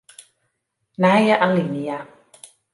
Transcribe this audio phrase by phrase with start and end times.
[1.01, 1.99] Nije alinea.